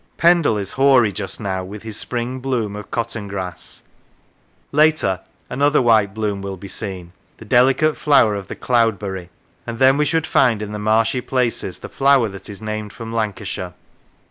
Pendle 0.17 0.57
is 0.57 0.71
hoary 0.71 1.11
just 1.11 1.39
now 1.39 1.63
with 1.63 1.83
his 1.83 1.95
spring 1.95 2.39
bloom 2.39 2.75
of 2.75 2.89
cotton 2.89 3.27
grass; 3.27 3.83
later, 4.71 5.19
another 5.47 5.79
white 5.79 6.11
bloom 6.15 6.41
will 6.41 6.57
be 6.57 6.67
seen, 6.67 7.11
the 7.37 7.45
delicate 7.45 7.95
flower 7.95 8.33
of 8.33 8.47
the 8.47 8.55
cloud 8.55 8.97
berry; 8.97 9.29
and 9.67 9.77
then 9.77 9.97
we 9.97 10.05
should 10.05 10.25
find 10.25 10.63
in 10.63 10.71
the 10.71 10.79
marshy 10.79 11.21
places 11.21 11.77
the 11.77 11.87
flower 11.87 12.27
that 12.29 12.49
is 12.49 12.63
named 12.63 12.91
from 12.91 13.13
Lancashire. 13.13 13.75